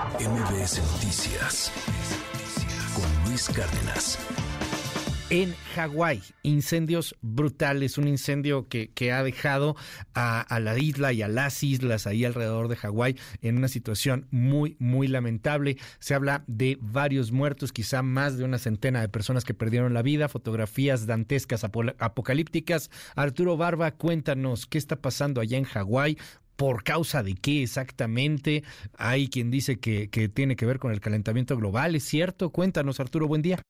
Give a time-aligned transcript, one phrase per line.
[0.00, 1.70] MBS Noticias
[2.94, 4.18] con Luis Cárdenas.
[5.28, 9.76] En Hawái, incendios brutales, un incendio que, que ha dejado
[10.14, 14.26] a, a, la isla y a las islas ahí alrededor de Hawái en una situación
[14.30, 15.76] muy, muy lamentable.
[15.98, 20.02] Se habla de varios muertos, quizá más de una centena de personas que perdieron la
[20.02, 22.90] vida, fotografías dantescas, apocalípticas.
[23.14, 26.16] Arturo Barba, cuéntanos qué está pasando allá en Hawái,
[26.60, 28.64] ¿Por causa de qué exactamente?
[28.92, 32.50] Hay quien dice que, tiene que ver con el calentamiento global, ¿es cierto?
[32.50, 33.62] Cuéntanos, Arturo, buen día.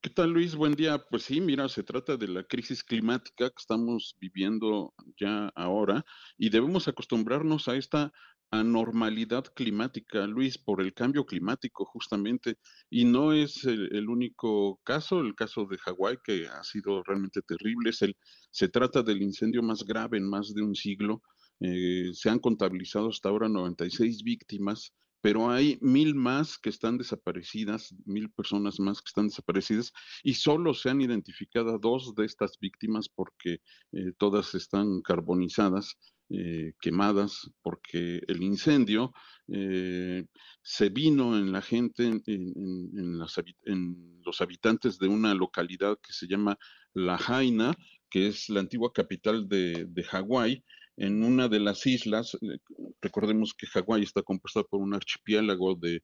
[0.00, 0.54] ¿Qué tal, Luis?
[0.54, 1.04] Buen día.
[1.10, 6.06] Pues sí, mira, se trata de la crisis climática que estamos viviendo ya ahora
[6.38, 8.10] y debemos acostumbrarnos a esta
[8.50, 12.56] anormalidad climática, Luis, por el cambio climático justamente.
[12.88, 17.42] Y no es el, el único caso, el caso de Hawái, que ha sido realmente
[17.42, 17.90] terrible.
[17.90, 18.16] Es el,
[18.50, 21.20] se trata del incendio más grave en más de un siglo
[21.60, 27.94] eh, se han contabilizado hasta ahora 96 víctimas, pero hay mil más que están desaparecidas,
[28.04, 33.08] mil personas más que están desaparecidas, y solo se han identificado dos de estas víctimas
[33.08, 33.60] porque
[33.92, 35.96] eh, todas están carbonizadas.
[36.30, 39.12] Eh, quemadas porque el incendio
[39.46, 45.98] se vino en la gente, en, en, en, las, en, los habitantes de una localidad
[46.02, 46.58] que se llama
[46.94, 47.76] La Jaina,
[48.08, 50.64] que es la antigua capital de, de Hawái,
[50.96, 52.58] en una de las islas, eh,
[53.00, 56.02] recordemos que Hawái está compuesta por un archipiélago de eh,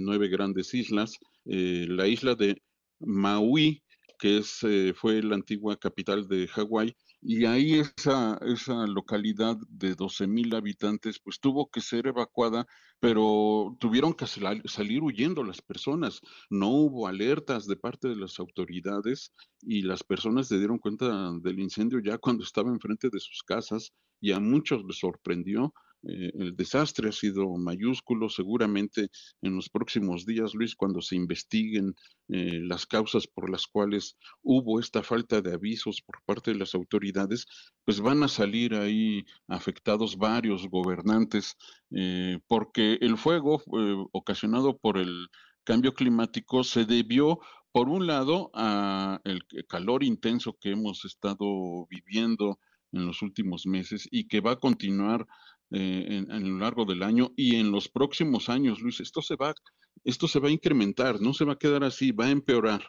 [0.00, 2.62] nueve grandes islas, eh, la isla de
[3.00, 3.82] Maui,
[4.18, 9.94] que es, eh, fue la antigua capital de Hawái, y ahí esa, esa localidad de
[9.94, 12.66] 12 mil habitantes, pues tuvo que ser evacuada,
[13.00, 16.20] pero tuvieron que sal salir huyendo las personas.
[16.50, 21.58] No hubo alertas de parte de las autoridades y las personas se dieron cuenta del
[21.60, 25.72] incendio ya cuando estaba enfrente de sus casas y a muchos les sorprendió.
[26.02, 28.28] Eh, el desastre ha sido mayúsculo.
[28.28, 29.08] Seguramente
[29.42, 31.94] en los próximos días, Luis, cuando se investiguen
[32.28, 36.74] eh, las causas por las cuales hubo esta falta de avisos por parte de las
[36.74, 37.46] autoridades,
[37.84, 41.56] pues van a salir ahí afectados varios gobernantes,
[41.92, 45.28] eh, porque el fuego eh, ocasionado por el
[45.62, 47.38] cambio climático se debió
[47.70, 52.58] por un lado a el calor intenso que hemos estado viviendo
[52.92, 55.26] en los últimos meses y que va a continuar
[55.70, 59.54] eh, en, lo largo del año y en los próximos años, Luis, esto se va,
[60.04, 62.88] esto se va a incrementar, no se va a quedar así, va a empeorar.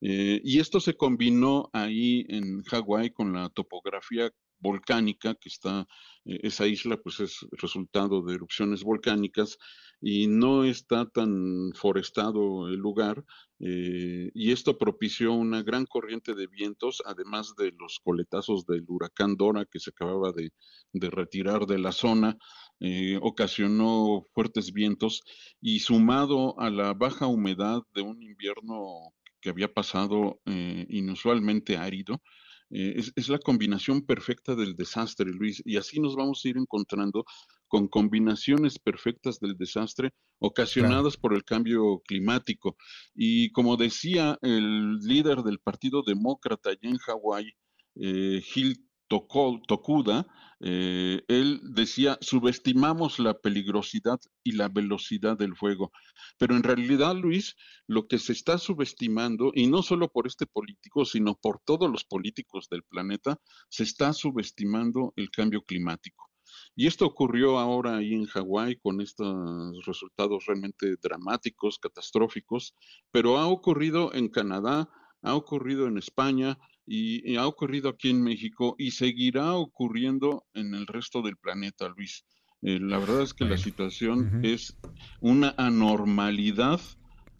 [0.00, 5.86] Eh, y esto se combinó ahí en Hawái con la topografía volcánica que está,
[6.24, 9.58] eh, esa isla pues es resultado de erupciones volcánicas
[10.06, 13.24] y no está tan forestado el lugar
[13.58, 19.38] eh, y esto propició una gran corriente de vientos, además de los coletazos del huracán
[19.38, 20.52] Dora que se acababa de,
[20.92, 22.36] retirar de la zona,
[22.80, 25.22] eh, ocasionó fuertes vientos
[25.62, 32.20] y sumado a la baja humedad de un invierno que había pasado eh, inusualmente árido,
[32.68, 37.24] es, es, la combinación perfecta del desastre, Luis, y así nos vamos a ir encontrando
[37.74, 41.20] con combinaciones perfectas del desastre ocasionadas claro.
[41.22, 42.76] por el cambio climático.
[43.16, 47.52] Y como decía el líder del Partido Demócrata allá en Hawái,
[47.96, 50.24] eh, Gil Tokuda,
[50.60, 55.90] eh, él decía, subestimamos la peligrosidad y la velocidad del fuego.
[56.38, 57.56] Pero en realidad, Luis,
[57.88, 62.04] lo que se está subestimando, y no solo por este político, sino por todos los
[62.04, 66.30] políticos del planeta, se está subestimando el cambio climático.
[66.76, 72.74] Y esto ocurrió ahora ahí en Hawái con estos resultados realmente dramáticos, catastróficos,
[73.10, 74.88] pero ha ocurrido en Canadá,
[75.22, 80.74] ha ocurrido en España, y, y, ha ocurrido aquí en México y seguirá ocurriendo en
[80.74, 82.26] el resto del planeta, Luis.
[82.60, 84.46] Eh, la verdad es que la situación uh -huh.
[84.54, 84.76] es
[85.20, 86.80] una anormalidad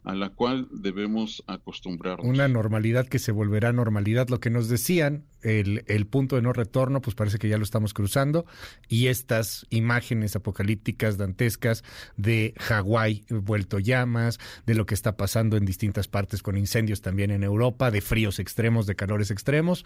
[0.05, 2.27] a la cual debemos acostumbrarnos.
[2.27, 4.29] Una normalidad que se volverá normalidad.
[4.29, 7.63] Lo que nos decían, el, el, punto de no retorno, pues parece que ya lo
[7.63, 8.45] estamos cruzando.
[8.87, 11.83] Y estas imágenes apocalípticas, dantescas,
[12.17, 17.31] de Hawái vuelto llamas, de lo que está pasando en distintas partes con incendios también
[17.31, 19.85] en Europa, de fríos extremos, de calores extremos,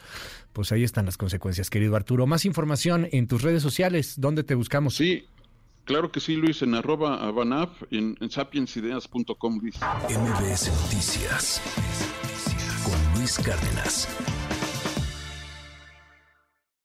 [0.52, 2.28] pues ahí están las consecuencias, querido Arturo.
[2.28, 4.96] Más información en tus redes sociales, ¿dónde te buscamos?
[4.96, 5.26] Sí.
[5.90, 9.74] Claro que sí, Luis, en arroba abanaf, en, en sapiensideas.com, Luis.
[10.08, 11.60] MBS Noticias
[12.84, 14.08] con Luis Cárdenas.